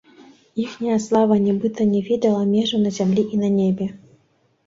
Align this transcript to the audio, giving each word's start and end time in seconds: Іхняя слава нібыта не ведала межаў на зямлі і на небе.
Іхняя 0.61 0.95
слава 1.07 1.35
нібыта 1.47 1.81
не 1.91 2.01
ведала 2.09 2.41
межаў 2.55 2.79
на 2.85 2.91
зямлі 2.97 3.23
і 3.37 3.39
на 3.43 3.49
небе. 3.59 3.85